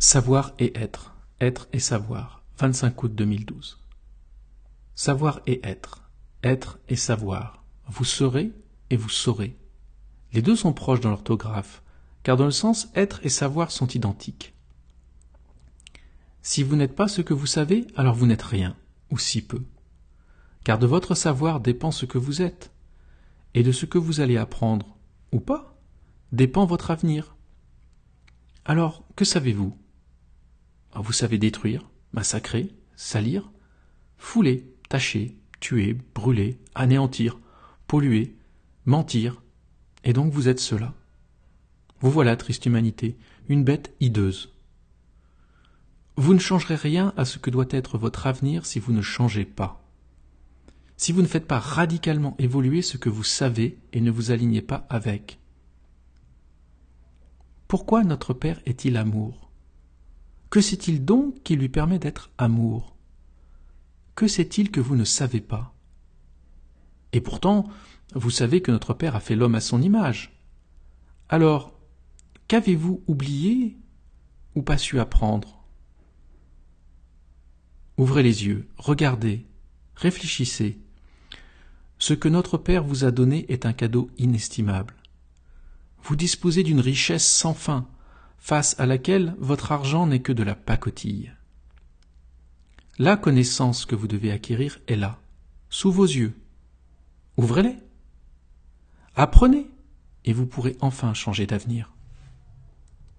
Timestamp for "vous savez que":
68.14-68.72